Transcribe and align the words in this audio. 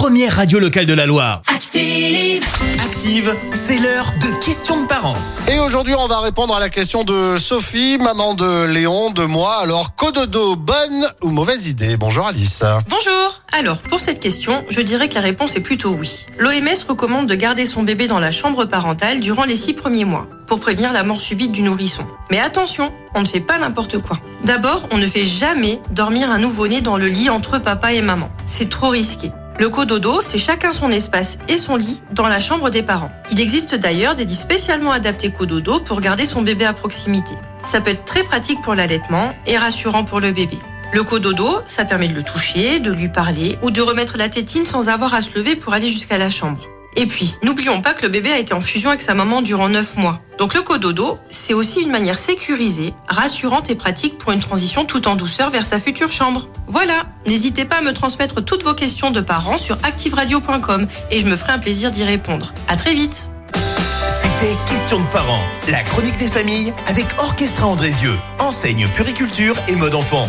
première 0.00 0.36
radio 0.36 0.58
locale 0.58 0.86
de 0.86 0.94
la 0.94 1.04
Loire. 1.04 1.42
Active. 1.46 2.42
Active, 2.82 3.36
c'est 3.52 3.76
l'heure 3.76 4.14
de 4.18 4.42
questions 4.42 4.80
de 4.80 4.86
parents. 4.86 5.18
Et 5.46 5.58
aujourd'hui, 5.58 5.94
on 5.94 6.06
va 6.06 6.20
répondre 6.20 6.56
à 6.56 6.58
la 6.58 6.70
question 6.70 7.04
de 7.04 7.36
Sophie, 7.36 7.98
maman 8.00 8.32
de 8.32 8.64
Léon, 8.64 9.10
de 9.10 9.24
moi. 9.24 9.58
Alors, 9.60 9.94
cododo, 9.96 10.56
bonne 10.56 11.06
ou 11.22 11.28
mauvaise 11.28 11.66
idée? 11.66 11.98
Bonjour 11.98 12.26
Alice. 12.26 12.62
Bonjour. 12.88 13.42
Alors, 13.52 13.76
pour 13.82 14.00
cette 14.00 14.20
question, 14.20 14.64
je 14.70 14.80
dirais 14.80 15.10
que 15.10 15.16
la 15.16 15.20
réponse 15.20 15.54
est 15.54 15.60
plutôt 15.60 15.90
oui. 15.90 16.24
L'OMS 16.38 16.82
recommande 16.88 17.26
de 17.26 17.34
garder 17.34 17.66
son 17.66 17.82
bébé 17.82 18.06
dans 18.06 18.20
la 18.20 18.30
chambre 18.30 18.64
parentale 18.64 19.20
durant 19.20 19.44
les 19.44 19.56
six 19.56 19.74
premiers 19.74 20.06
mois 20.06 20.26
pour 20.46 20.60
prévenir 20.60 20.94
la 20.94 21.02
mort 21.02 21.20
subite 21.20 21.52
du 21.52 21.60
nourrisson. 21.60 22.06
Mais 22.30 22.40
attention, 22.40 22.90
on 23.14 23.20
ne 23.20 23.26
fait 23.26 23.40
pas 23.40 23.58
n'importe 23.58 23.98
quoi. 23.98 24.16
D'abord, 24.44 24.88
on 24.92 24.96
ne 24.96 25.06
fait 25.06 25.24
jamais 25.24 25.78
dormir 25.90 26.30
un 26.30 26.38
nouveau-né 26.38 26.80
dans 26.80 26.96
le 26.96 27.08
lit 27.08 27.28
entre 27.28 27.58
papa 27.58 27.92
et 27.92 28.00
maman. 28.00 28.30
C'est 28.46 28.70
trop 28.70 28.88
risqué. 28.88 29.30
Le 29.60 29.68
cododo, 29.68 30.22
c'est 30.22 30.38
chacun 30.38 30.72
son 30.72 30.90
espace 30.90 31.36
et 31.46 31.58
son 31.58 31.76
lit 31.76 32.00
dans 32.12 32.26
la 32.26 32.38
chambre 32.38 32.70
des 32.70 32.82
parents. 32.82 33.12
Il 33.30 33.38
existe 33.42 33.74
d'ailleurs 33.74 34.14
des 34.14 34.24
lits 34.24 34.34
spécialement 34.34 34.90
adaptés 34.90 35.30
cododo 35.30 35.80
pour 35.80 36.00
garder 36.00 36.24
son 36.24 36.40
bébé 36.40 36.64
à 36.64 36.72
proximité. 36.72 37.34
Ça 37.62 37.82
peut 37.82 37.90
être 37.90 38.06
très 38.06 38.22
pratique 38.22 38.62
pour 38.62 38.74
l'allaitement 38.74 39.34
et 39.44 39.58
rassurant 39.58 40.02
pour 40.02 40.18
le 40.18 40.32
bébé. 40.32 40.58
Le 40.94 41.02
cododo, 41.02 41.58
ça 41.66 41.84
permet 41.84 42.08
de 42.08 42.14
le 42.14 42.22
toucher, 42.22 42.80
de 42.80 42.90
lui 42.90 43.10
parler 43.10 43.58
ou 43.60 43.70
de 43.70 43.82
remettre 43.82 44.16
la 44.16 44.30
tétine 44.30 44.64
sans 44.64 44.88
avoir 44.88 45.12
à 45.12 45.20
se 45.20 45.38
lever 45.38 45.56
pour 45.56 45.74
aller 45.74 45.90
jusqu'à 45.90 46.16
la 46.16 46.30
chambre. 46.30 46.66
Et 46.96 47.06
puis, 47.06 47.36
n'oublions 47.42 47.82
pas 47.82 47.94
que 47.94 48.02
le 48.02 48.08
bébé 48.08 48.32
a 48.32 48.38
été 48.38 48.52
en 48.52 48.60
fusion 48.60 48.90
avec 48.90 49.00
sa 49.00 49.14
maman 49.14 49.42
durant 49.42 49.68
9 49.68 49.96
mois. 49.96 50.20
Donc 50.38 50.54
le 50.54 50.62
cododo, 50.62 51.18
c'est 51.28 51.54
aussi 51.54 51.82
une 51.82 51.90
manière 51.90 52.18
sécurisée, 52.18 52.94
rassurante 53.06 53.70
et 53.70 53.74
pratique 53.74 54.18
pour 54.18 54.32
une 54.32 54.40
transition 54.40 54.84
tout 54.84 55.06
en 55.06 55.14
douceur 55.14 55.50
vers 55.50 55.66
sa 55.66 55.78
future 55.78 56.10
chambre. 56.10 56.48
Voilà, 56.66 57.06
n'hésitez 57.26 57.64
pas 57.64 57.76
à 57.76 57.80
me 57.82 57.92
transmettre 57.92 58.42
toutes 58.44 58.64
vos 58.64 58.74
questions 58.74 59.10
de 59.10 59.20
parents 59.20 59.58
sur 59.58 59.76
activeradio.com 59.82 60.88
et 61.10 61.20
je 61.20 61.26
me 61.26 61.36
ferai 61.36 61.52
un 61.52 61.58
plaisir 61.58 61.90
d'y 61.90 62.04
répondre. 62.04 62.52
À 62.68 62.76
très 62.76 62.94
vite 62.94 63.28
C'était 64.06 64.56
Questions 64.66 65.00
de 65.00 65.06
parents, 65.08 65.44
la 65.68 65.82
chronique 65.82 66.16
des 66.16 66.28
familles 66.28 66.72
avec 66.86 67.06
Orchestra 67.18 67.66
Andrézieux, 67.66 68.18
enseigne 68.38 68.88
puriculture 68.88 69.56
et 69.68 69.76
mode 69.76 69.94
enfant. 69.94 70.28